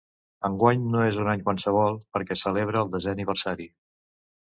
Enguany 0.47 0.85
no 0.93 1.03
és 1.09 1.19
un 1.23 1.27
any 1.33 1.43
qualsevol, 1.49 1.99
perquè 2.15 2.37
celebra 2.45 2.81
el 2.87 2.91
desè 2.97 3.13
aniversari. 3.13 3.69